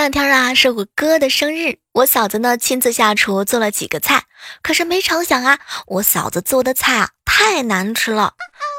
[0.00, 4.24] 两天啊，是我哥的生日，我嫂子呢亲自下厨做了几个菜，
[4.62, 8.32] 可是没成想啊，我嫂子做的菜啊太难吃了，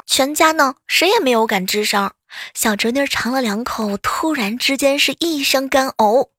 [0.04, 2.10] 全家呢谁也没有敢吱声。
[2.54, 6.30] 小侄女尝了两口，突然之间是一声干呕。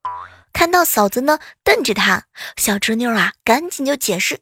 [0.52, 2.24] 看到嫂子呢瞪着她，
[2.58, 4.42] 小侄女啊赶紧就解释：“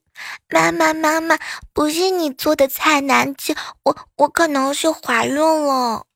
[0.49, 1.37] 妈妈妈妈，
[1.71, 6.07] 不是你做的菜难吃，我我可能是怀孕了。”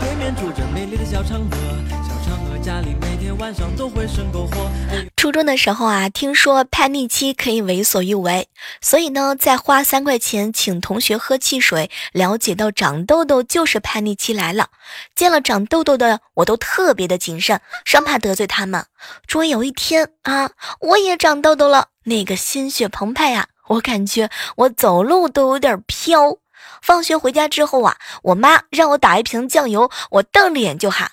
[0.00, 1.56] 对面住着美丽的小嫦娥，
[1.90, 4.70] 小嫦娥家里每天晚上都会生篝火。
[5.16, 8.48] 初中的时候啊，听说叛逆期可以为所欲为，
[8.80, 14.68] 所以呢，在花三块钱请同学喝汽水，了解到长痘痘就是叛逆期来了。
[15.14, 18.86] 见了长痘痘的，我都特别的谨慎，生怕得罪他们。
[19.26, 26.38] 终于有一天啊，我也长痘痘了，那个心血澎湃呀，我感觉我走路都有点飘。
[26.82, 31.10] 放学回家之后啊，我妈让我打一瓶酱油，我瞪着眼就喊：“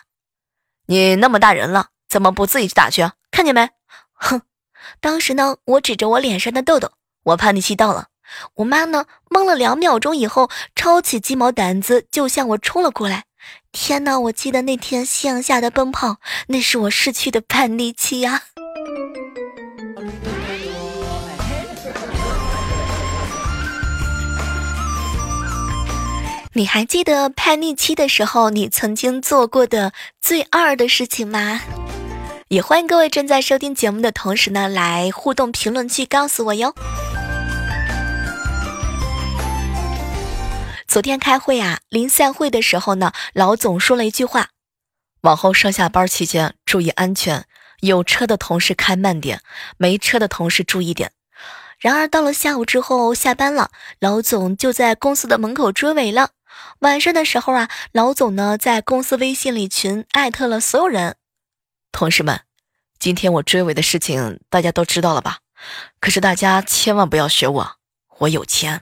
[0.87, 3.09] 你那么大人了，怎么不自己去打去？
[3.31, 3.69] 看见没？”
[4.13, 4.41] 哼！
[5.01, 6.91] 当时呢，我指着我脸上的痘痘，
[7.23, 8.07] 我叛逆期到了。
[8.55, 13.25] 我妈呢，懵了两秒钟以后，抄起鸡毛掸子就向我冲了过来。
[13.71, 14.19] 天哪！
[14.19, 18.43] 我记得那天夕阳下的奔跑，那是我逝去的叛逆期呀。
[26.57, 31.59] 你还记得叛逆期的时候，你曾经做过的最二的事情吗？
[32.47, 36.73] 也欢迎各位正在收听节目的同时呢，来互动评论区告诉我哟。
[40.87, 44.47] 昨天开会啊，临散会的时候呢，老总说了一句话：
[45.23, 47.43] 往后上下班期间注意安全，
[47.81, 49.41] 有车的同事开慢点，
[49.75, 51.11] 没车的同事注意点。
[51.77, 56.29] 然而到了下午之后，下班了，老总就在公司的门口追尾了。
[56.79, 61.15] 晚上的时候啊，老总呢在公司微信里群艾特了所有人，
[61.91, 62.41] 同事们，
[62.99, 65.39] 今天我追尾的事情大家都知道了吧？
[65.99, 67.71] 可是大家千万不要学我，
[68.19, 68.81] 我有钱。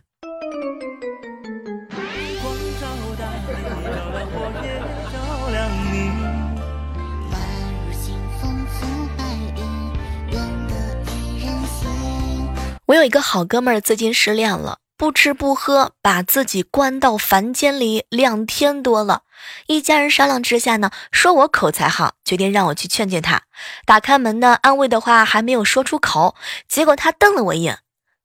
[12.86, 14.83] 我有一个好哥们儿，最近失恋了。
[15.04, 19.24] 不吃不喝，把自己关到房间里两天多了。
[19.68, 23.42] 一家人商量之下呢，说我口才好，决定让我去劝劝他。
[23.86, 26.38] 打开门呢，安慰的话还没有说出口，
[26.70, 27.80] 结果他瞪了我一眼：“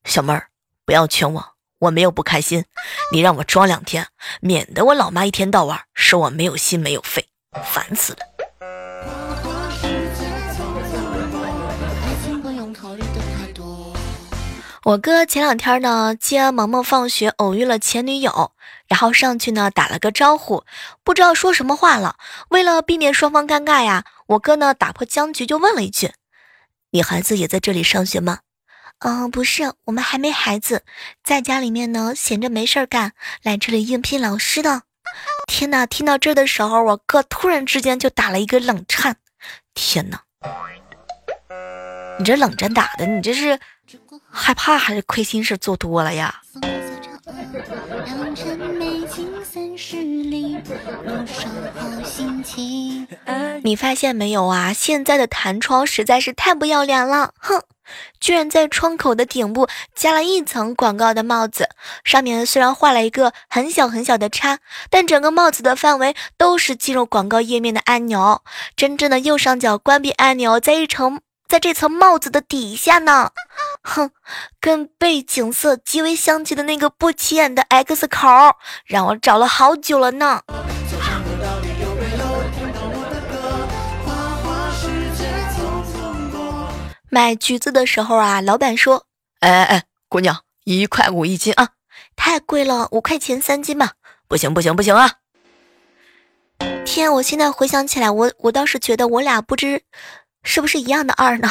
[0.07, 0.51] 小妹儿，
[0.87, 1.45] 不要劝我，
[1.81, 2.65] 我没有不开心，
[3.13, 4.07] 你让我装两天，
[4.41, 7.27] 免得我老妈一天到晚说我没有心没有肺，
[7.65, 8.19] 烦死了。”
[14.89, 18.53] 我哥前两天呢接萌萌放学，偶遇了前女友，
[18.87, 20.65] 然后上去呢打了个招呼，
[21.05, 22.17] 不知道说什么话了。
[22.49, 26.13] 为了避免双方尴尬呀，我哥呢打破僵局就问了一句
[26.93, 28.39] ：“你孩子也在这里上学吗
[29.05, 30.85] ？”“嗯，不是，我们还没孩子，
[31.23, 33.13] 在家里面呢闲着没事干，
[33.43, 34.85] 来这里应聘老师的。”
[35.47, 35.85] 天哪！
[35.85, 39.17] 听到这的时候，我哥突然之间就打了一个冷颤。
[39.75, 40.23] 天哪！
[42.19, 43.61] 你这冷战打的，你这是？
[44.41, 46.41] 害怕还是亏心事做多了呀？
[53.63, 54.73] 你发现没有啊？
[54.73, 57.33] 现在的弹窗实在是太不要脸了！
[57.39, 57.61] 哼，
[58.21, 61.69] 居然在窗口的顶部加了一层广告的帽子，
[62.05, 68.43] 上面虽然画了一个很小很小的叉，但整个帽子的范围都是进入广告页面的按钮。
[68.77, 71.21] 真正的右上角关闭按钮在一层。
[71.49, 73.31] 在这层帽子的底下呢，
[73.89, 74.11] 哼，
[74.61, 78.29] 跟背景色极为相近的那个不起眼的 X 口，
[78.85, 80.43] 让我找了好久了呢。
[87.11, 89.07] 买橘子的时候啊，老板说
[89.41, 91.71] ：“哎哎哎，姑娘，一块五一斤啊，
[92.15, 93.93] 太贵了，五块钱三斤吧。”
[94.29, 95.13] 不行不行不行啊！
[96.85, 99.83] 天，我现在回想起来，我我倒是觉得我俩不知。
[100.45, 101.51] 是不是一样的二呢？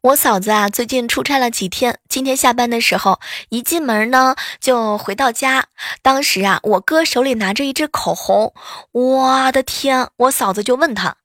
[0.00, 3.18] 我嫂子啊，最近出差了几天，今天下班的时候，
[3.48, 5.66] 一进门呢就回到家。
[6.02, 8.54] 当时啊，我哥手里拿着一支口红，
[8.92, 10.08] 我的天！
[10.16, 11.16] 我嫂子就问他：“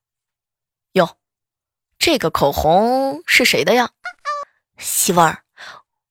[0.93, 1.17] 哟，
[1.99, 3.91] 这个口红是谁的呀？”
[4.79, 5.43] 媳妇儿。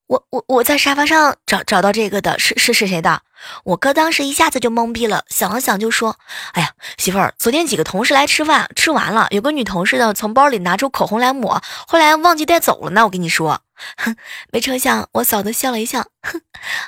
[0.07, 3.23] 我我我在沙发上找找到这个的，是是是谁的？
[3.65, 6.19] 我哥当时一下子就懵逼了，想了想就说
[6.53, 13.05] ：“哎呀，媳妇儿，昨天几个同事来吃饭，吃完了，有个女同事呢从包里拿出口红来抹，后来忘记带走了呢。
[13.05, 13.61] 我跟你说，
[13.97, 14.17] 哼，
[14.53, 16.41] 没成想我嫂子笑了一笑，哼，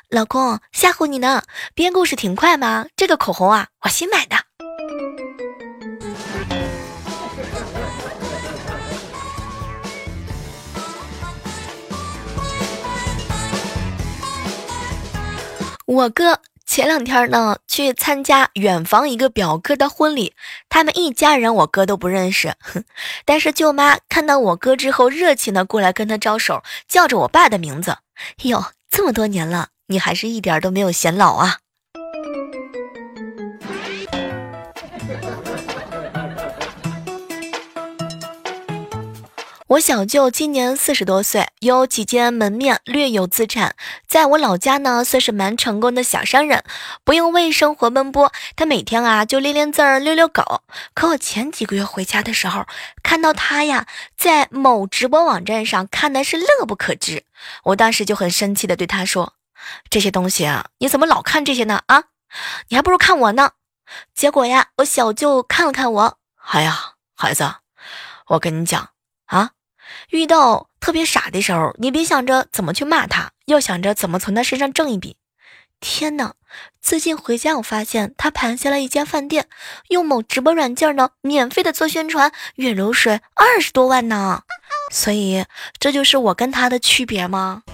[0.08, 1.42] 老公吓唬你呢，
[1.74, 2.86] 编故事挺快嘛。
[2.96, 4.43] 这个口红啊，我新买的。”
[15.86, 20.34] 我哥前两天呢去参加远房一个表哥的婚礼，
[20.70, 22.54] 他们一家人我哥都不认识，
[23.26, 27.98] 但是舅妈看到我哥之后，热情的过来跟他招手，叫着我爸的名字。
[28.44, 31.58] 哟，这么多年了，你还是一点都没有显老啊！
[39.68, 43.74] 我小舅今年四十多岁，有几间门面，略有资产，
[44.06, 46.62] 在我老家呢算是蛮成功的小商人，
[47.02, 48.30] 不用为生活奔波。
[48.56, 50.62] 他每天啊就练练字儿，遛遛狗。
[50.92, 52.66] 可我前几个月回家的时候，
[53.02, 53.86] 看到他呀
[54.18, 57.24] 在某直播网站上看的是乐不可支，
[57.64, 59.32] 我当时就很生气的对他说
[59.88, 61.80] ：“这些东西啊，你怎么老看这些呢？
[61.86, 62.04] 啊，
[62.68, 63.52] 你还不如看我呢。”
[64.14, 66.18] 结果呀，我小舅看了看我，
[66.50, 67.50] 哎呀，孩子，
[68.26, 68.90] 我跟你讲
[69.26, 69.50] 啊。
[70.10, 75.16] 遇到特别傻的时候，你别想着怎么去骂他，要想着怎么从他身上挣一笔。
[75.80, 76.34] 天哪！
[76.80, 79.48] 最近回家，我发现他盘下了一家饭店，
[79.88, 84.42] 用某直播软件呢，免费的做宣传，月流水二十多万呢。
[84.90, 85.44] 所以，
[85.78, 87.64] 这就是我跟他的区别吗？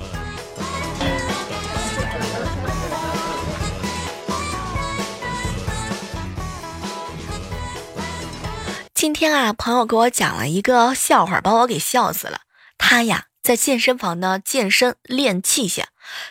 [9.01, 12.43] 今天啊，朋友给我讲了一个笑话，把我给笑死了。
[12.77, 15.85] 他呀，在健身房呢健身练器械，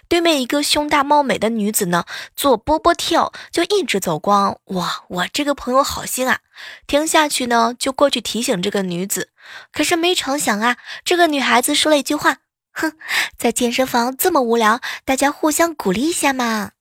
[0.08, 2.06] 对面一个胸大貌美的女子呢
[2.36, 4.60] 做波波跳，就一直走光。
[4.66, 6.42] 哇，我这个朋友好心啊，
[6.86, 9.32] 停下去呢就过去提醒这个女子。
[9.74, 12.38] 可是没成想啊，这个女孩子说了一句话
[12.74, 12.94] ：“哼，
[13.36, 16.74] 在健身房这么无聊，大家互相鼓励一下嘛。”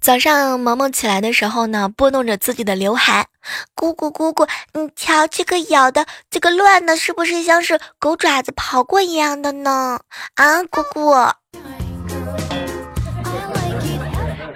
[0.00, 3.26] 早上，萌萌起来的时候呢，拨弄着自己的刘海，
[3.74, 10.00] 姑姑姑姑，你瞧这个咬的，这个乱的，是不是像是狗爪子刨过一样的呢？
[10.36, 11.14] 啊，姑姑，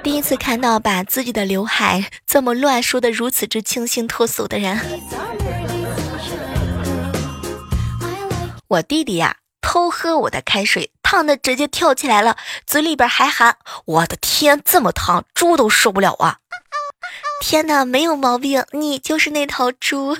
[0.02, 4.81] 第一次看到把自己的刘海这么乱梳的如此之清新脱俗的人。
[8.69, 9.44] 我弟弟呀。
[9.66, 13.56] 偷喝我的开水，烫的直接跳起来了，嘴里边还喊
[13.87, 16.37] ：“我的天，这么烫，猪都受不了啊！”
[17.40, 20.14] 天哪，没有毛病，你就是那头猪。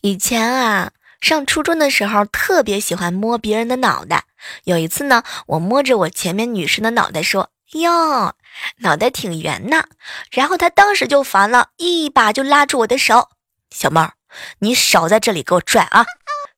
[0.00, 0.90] 以前啊，
[1.20, 4.24] 上初中的时候，特别喜欢摸别人的脑袋。
[4.64, 7.50] 有一次呢，我摸着我前面女生的脑袋说。
[7.72, 8.34] 哟，
[8.78, 9.84] 脑袋挺圆呐，
[10.30, 13.28] 然后他当时就烦了，一把就拉住我的手，
[13.70, 14.12] 小猫，
[14.60, 16.06] 你少在这里给我拽啊！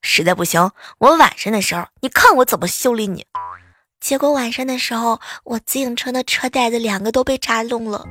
[0.03, 3.27] 实在不行，我晚上的时候，你看我怎么修理你。
[4.01, 8.07] 结果晚上的时候，我自行车的车带子两个都被扎窿了。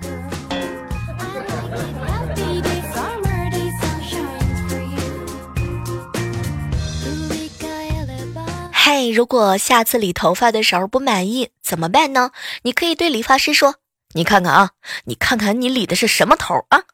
[8.92, 12.32] 嘿，如果下次理头发的时候不满意怎么办呢？
[12.64, 13.76] 你可以对理发师说
[14.16, 14.72] ：“你看看啊，
[15.06, 16.86] 你看看你理的是什么头啊？”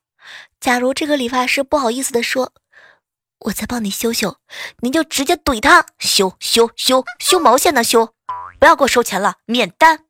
[0.60, 2.52] 假如这个理发师不好意思的说
[3.48, 4.36] ：“我再帮你修修。”
[4.84, 7.82] 你就直接怼他：“修修修修毛线呢？
[7.82, 8.10] 修，
[8.60, 10.02] 不要给我收钱了，免单。”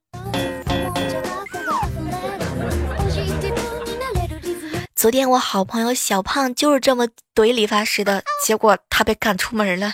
[4.96, 9.94] 昨天我好朋友小胖就是这么怼理发师的，结果他被赶出门了。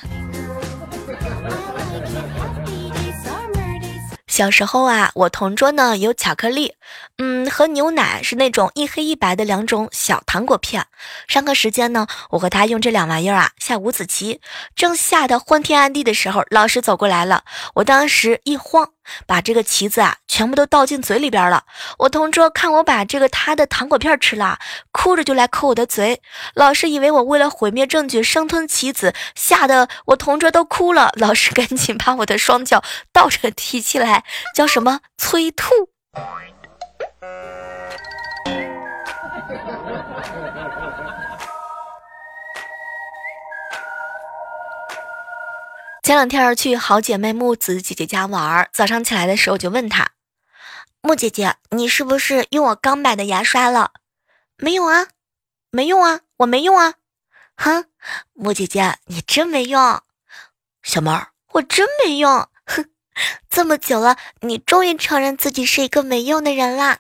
[4.32, 6.76] 小时候啊，我同桌呢有巧克力，
[7.18, 10.88] 嗯，和牛奶是那种一黑一白的两种小糖果片。
[11.28, 14.40] 上课时间呢，我和他用这两玩意儿啊下五子棋，
[14.74, 17.44] 正下得昏天暗地的时候，老师走过来了，
[17.76, 18.92] 我当时一慌。
[19.26, 21.64] 把这个棋子啊，全部都倒进嘴里边了。
[22.00, 24.60] 我同桌看我把这个他的糖果片吃了，
[24.92, 26.22] 哭着就来抠我的嘴。
[26.54, 31.12] 老师以为我为了毁灭证据生吞棋子，吓得我同桌都哭了。
[31.16, 34.24] 老师赶紧把我的双脚倒着提起来，
[34.56, 35.90] 叫什么催吐。
[46.04, 50.10] 前两天去好姐妹木子姐姐家玩，早上起来的时候就问她
[51.04, 53.92] ：“木姐姐，你是不是用我刚买的牙刷了
[54.58, 55.10] ？”“没有啊，
[55.70, 56.96] 没用啊，我没用啊。
[57.56, 57.86] ”“哼，
[58.34, 60.02] 木姐姐，你真没用。
[60.82, 62.48] ”“小猫，我真没用。
[62.66, 62.90] ”“哼，
[63.48, 66.98] 这么久了，你终于承认自己是一个没用的人啦。”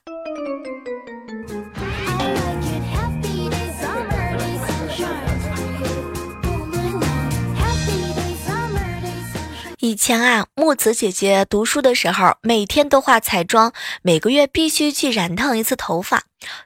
[9.83, 13.73] 以前啊，木子姐姐读书的时候，每天都化彩妆，
[14.03, 16.21] 每个月必须去染烫一次头发，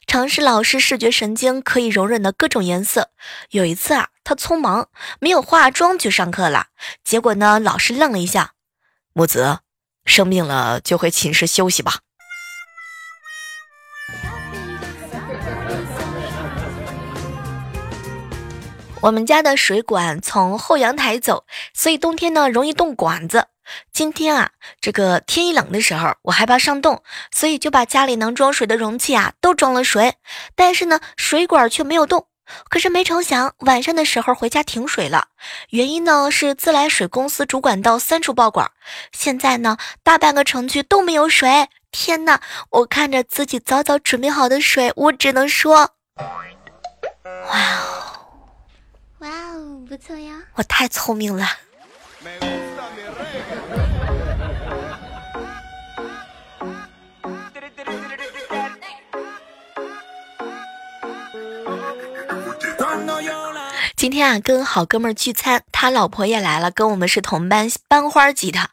[0.06, 3.12] 尝试老师视觉神经可以容忍的各种颜色。
[3.52, 4.90] 有一次啊，她匆忙
[5.22, 6.68] 没有化妆去上课了，
[7.06, 8.52] 结果呢，老师愣了一下
[9.16, 9.60] ：“木子，
[10.04, 12.00] 生病了就回寝室休息吧。”
[19.06, 21.46] 我们家的水管从后阳台走，
[21.76, 23.50] 所以冬天呢容易冻管子。
[23.94, 24.50] 今天啊，
[24.82, 30.16] 这个天一冷的时候，我害怕上冻，所以就把家里能装水的容器啊都装了水，
[30.56, 32.26] 但是呢，水管却没有动。
[32.68, 35.28] 可是没成想，晚上的时候回家停水了，
[35.70, 38.72] 原因呢是自来水公司主管道三处爆管，
[39.12, 41.70] 现在呢大半个城区都没有水。
[41.92, 42.42] 天哪！
[42.72, 46.32] 我看着自己早早准备好的水，我只能说，哇
[47.52, 47.95] 哦，
[49.96, 50.34] 不错呀！
[50.56, 51.48] 我太聪明了。
[63.96, 68.72] 今天啊，跟好哥们儿聚餐，他老婆也来了，跟我们是同班班花级的。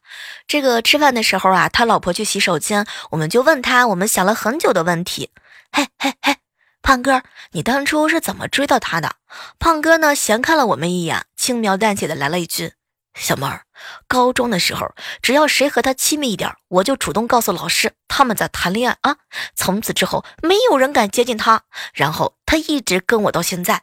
[0.49, 5.31] 这个吃饭的时候啊，他老婆去洗手间，我们就问他我们想了很久的问题。
[5.71, 6.42] 嘿嘿嘿。
[6.83, 7.23] 胖哥，
[7.53, 9.15] 你当初是怎么追到她的？
[9.59, 10.15] 胖哥呢？
[10.15, 12.73] 闲看了我们一眼，轻描淡写的来了一句
[13.15, 13.63] ：“小妹儿，
[14.09, 19.17] 高中的时候，只要谁和他亲密一点，我就主动告诉老师他们在谈恋爱啊。
[19.55, 21.63] 从此之后，没有人敢接近他，
[21.95, 23.83] 然后他一直跟我到现在。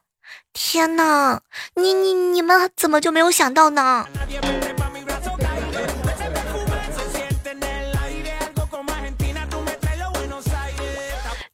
[0.52, 1.42] 天哪，
[1.76, 4.06] 你你你们怎么就没有想到呢？”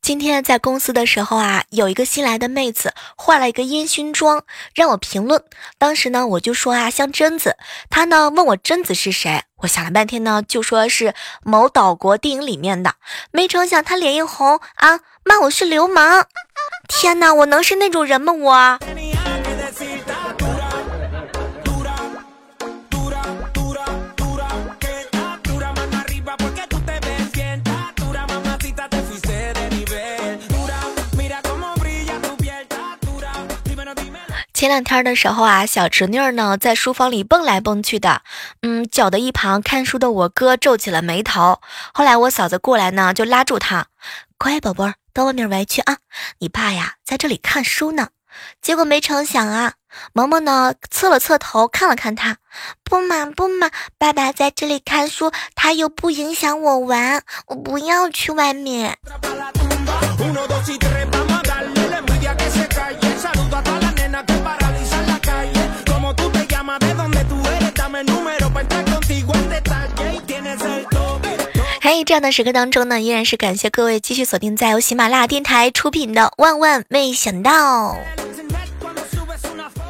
[0.05, 4.43] 今天在公司的时候啊，有一个新来的妹子化了一个烟熏妆，
[4.75, 5.43] 让我评论。
[5.79, 7.57] 当时呢，我就说啊，像贞子。
[7.89, 12.93] 她呢问我贞子是谁，我想了半天呢，就说是某岛国电影里面的。
[13.31, 16.27] 没成想她脸一红啊，骂我是流氓。
[16.87, 18.31] 天哪，我能是那种人吗？
[18.31, 18.79] 我。
[34.65, 38.23] 前两天的时候啊，小侄女儿呢在书房里蹦来蹦去的，
[38.63, 41.61] 嗯，搅得一旁看书的我哥皱起了眉头。
[41.93, 43.85] 后来我嫂子过来呢，就拉住她，
[44.39, 45.97] 乖宝宝，到外面玩去啊，
[46.39, 48.07] 你爸呀在这里看书呢。
[48.59, 49.73] 结果没成想啊，
[50.13, 52.37] 萌萌呢侧了侧头看了看他，
[52.83, 53.69] 不嘛不嘛，
[53.99, 58.97] 爸爸在这里看书，他又不影响我玩，我不要去外面。
[71.95, 77.93] 在，这样的时刻当中呢，依然是感谢各位继续锁定在由喜马拉雅电台出品的《万万没想到》。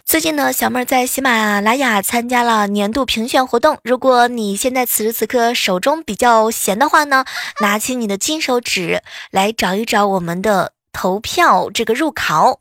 [0.06, 3.80] 最近呢，小妹儿在喜马拉雅参加了年度评选活动。
[3.84, 7.26] 如果你现在此时此刻手中比较闲的话呢，
[7.60, 12.60] 拿起你的金手指来找一找我们的投票这个入考。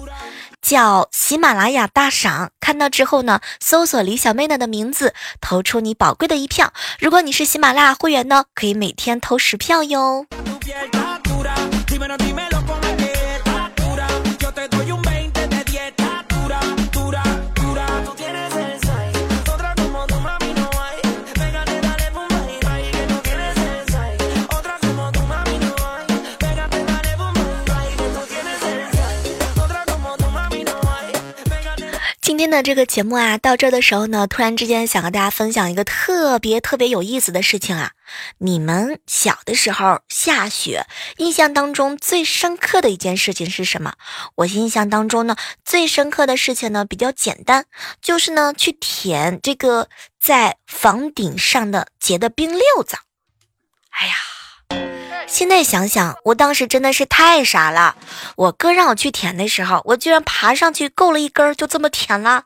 [0.64, 6.72] 叫喜马拉雅大赏，看到之后呢，搜索李小妹呢的名字，投出你宝贵的一票。
[6.98, 10.24] 如果你是喜马拉雅会员呢，可以每天投十票哟。
[32.44, 37.92] 今天的这个节目啊，到这的时候呢，突然之间想和大家分享一个特别特别有意思的事情啊。
[38.36, 40.84] 你们小的时候下雪，
[41.16, 43.94] 印象当中最深刻的一件事情是什么？
[44.34, 47.64] 我印象当中呢，最深刻的事情呢比较简单，
[48.02, 49.88] 就是呢去舔这个
[50.20, 52.98] 在房顶上的结的冰溜子。
[53.88, 54.14] 哎呀！
[55.26, 57.96] 现在想想，我当时真的是太傻了。
[58.36, 62.44] 我哥让我去舔的时候，我居然爬上去够了一根，就这么舔了。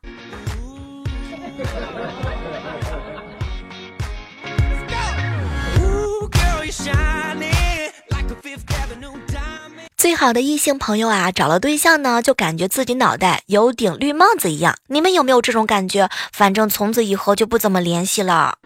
[9.97, 14.77] 最好的异性朋友啊，找了对象呢，就感觉自己脑袋有顶绿帽子一样。
[14.87, 16.09] 你们有没有这种感觉？
[16.33, 18.57] 反正从此以后就不怎么联系了。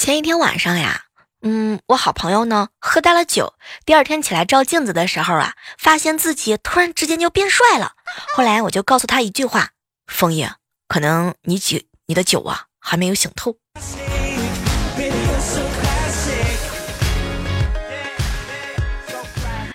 [0.00, 1.02] 前一天晚上呀，
[1.42, 3.52] 嗯，我好朋友呢喝大了酒，
[3.84, 7.92] 第二天起来照镜子的时候啊，发现自己突然之间就变帅了。
[8.34, 9.72] 后来我就告诉他一句话：
[10.06, 10.54] 枫叶，
[10.88, 12.64] 可能你酒你的酒啊。
[12.80, 13.56] 还没有醒透。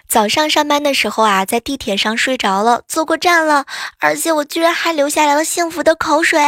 [0.08, 3.68] 早上上班的时候啊，在地铁上睡着了，坐过站了，
[4.00, 6.42] 而且我居然还流下来了幸福的口水。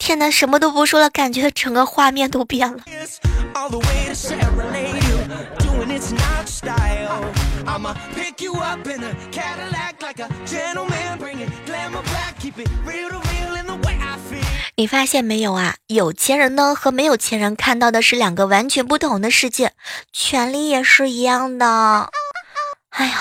[0.00, 2.82] 天哪，什么都不说了，感觉整个画面都变了。
[14.74, 15.76] 你发现没有啊？
[15.86, 19.72] 有钱人呢和没有钱人看到的是两个完全不同的世界，
[20.12, 22.10] 权利也是一样的。
[22.88, 23.12] 哎呀，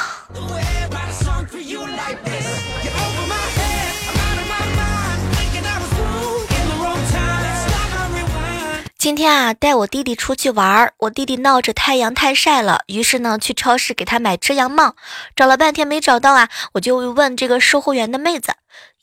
[9.10, 14.96] 今天啊带我弟弟出去玩，我弟弟闹着太阳太晒了，于是呢去超市给他买遮阳帽，
[15.36, 18.54] 找了半天没找到啊，我就问这个售货员的妹子，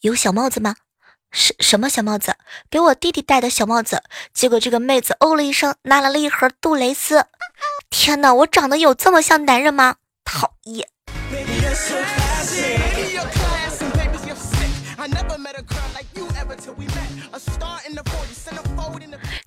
[0.02, 0.76] 有小帽子吗？
[1.32, 2.36] 什什么小帽子？
[2.70, 4.04] 给我弟弟戴的小帽子。
[4.32, 7.26] 结果这个妹子哦了一声，拿来了一盒杜蕾斯。
[7.90, 9.96] 天哪，我长得有这么像男人吗？
[10.24, 10.88] 讨厌。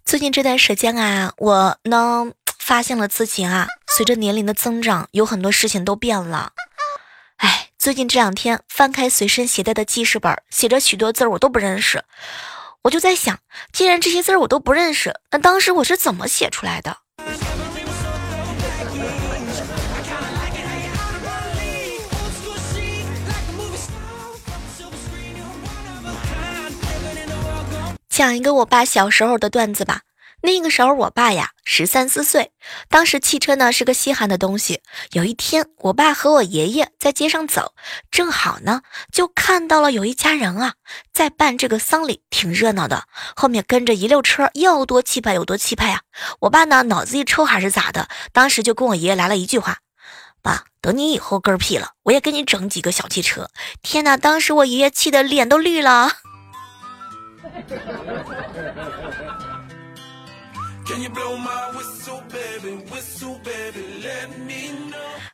[0.10, 6.54] 最近这段时间啊，我呢发现了自己啊，随着年龄的增长，有很多事情都变了。
[7.38, 12.04] 哎最近这两天翻开随身携带的记事本，写着许多字儿，我都不认识。
[12.82, 13.38] 我就在想，
[13.72, 16.98] 既然这些字儿我都不认识，那当时我是怎么写出来的？
[28.20, 30.02] 讲一个我爸小时候的段子吧。
[30.42, 32.52] 那个时候，我爸呀十三四岁，
[32.90, 34.82] 当时汽车呢是个稀罕的东西。
[35.12, 37.74] 有一天，我爸和我爷爷在街上走，
[38.12, 40.74] 正好呢就看到了有一家人啊
[41.14, 43.06] 在办这个丧礼，挺热闹的。
[43.38, 46.02] 后面跟着一溜车，要多气派有多气派啊！
[46.42, 49.78] 我爸呢脑子一抽还是咋的，当时就跟我爷爷来了一句话
[50.44, 53.50] ：“爸，等你以后嗝屁了，我也给你整几个小汽车。”
[53.82, 56.12] 天哪，当时我爷爷气得脸都绿了。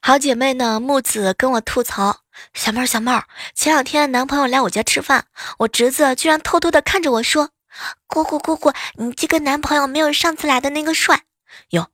[0.01, 2.17] 好姐妹呢，木子跟我吐槽
[2.53, 3.23] ：“小妹儿，小妹儿，
[3.55, 5.25] 前两天男朋友来我家吃饭，
[5.59, 7.49] 我侄子居然偷偷的看着我说，
[8.05, 11.21] 姑姑姑姑，你这个男朋友没有上次来的那个帅。
[11.69, 11.87] 哟，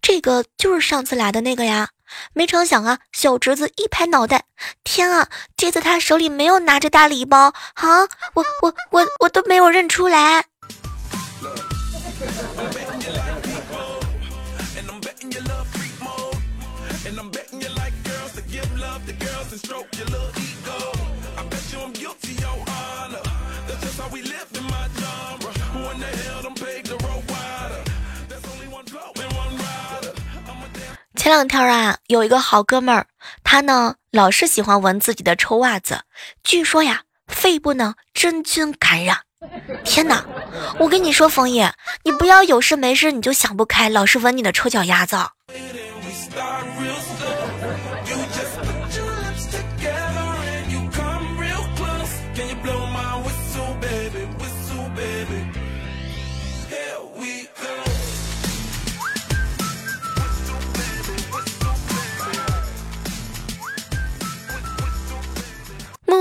[0.00, 1.88] 这个就是上次来的那个呀。
[2.32, 4.44] 没成想啊，小侄子一拍脑袋，
[4.84, 8.02] 天啊，这次他手里没有拿着大礼包啊，
[8.34, 10.44] 我我我我都没有认出来。”
[31.28, 33.06] 前两天啊，有一个好哥们儿，
[33.44, 36.00] 他呢老是喜欢闻自己的臭袜子，
[36.42, 39.18] 据说呀，肺部呢真菌感染。
[39.84, 40.24] 天哪！
[40.78, 41.70] 我跟你说，冯叶，
[42.02, 45.18] 你不要有事没事你就想不开，老是闻你的臭脚丫子。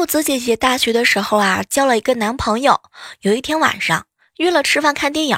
[0.08, 2.82] 子姐姐大学的时候啊，交了一个男朋友。
[3.20, 5.38] 有一天晚上约了吃饭看电影，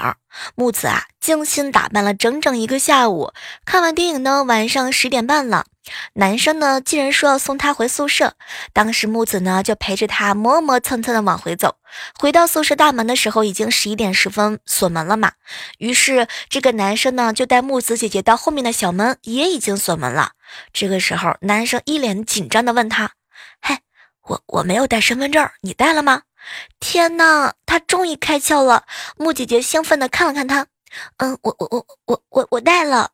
[0.56, 3.34] 木子啊精心打扮了整整一个下午。
[3.66, 5.66] 看完电影呢，晚上十点半了，
[6.14, 8.36] 男生呢竟然说要送她回宿舍。
[8.72, 11.78] 当时木子呢就陪着他磨磨蹭蹭的往回走。
[12.20, 15.32] 回到宿舍大门的时候，已经十一点十分，锁门了嘛。
[15.80, 20.34] 于是这个男生呢就带木子姐姐到后面的小门，也已经锁门了。
[20.72, 23.12] 这个时候，男生一脸紧张的问她：“。”
[24.30, 26.22] 我我没有带身份证，你带了吗？
[26.80, 28.86] 天哪，他终于开窍了。
[29.18, 30.68] 木姐姐兴奋的看了看他，
[31.18, 33.12] 嗯，我我我我我我带了。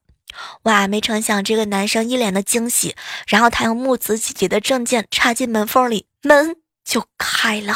[0.64, 2.96] 哇，没成想这个男生一脸的惊喜，
[3.28, 7.74] 然后他用木子姐姐的证件插进门缝里，门就开了。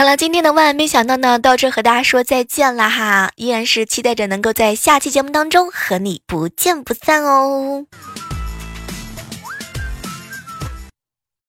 [0.00, 7.84] 好了，今天的万万没想到呢，到这和大家说再见了哈，依然是期待着能够在下期节目当中和你不见不散哦。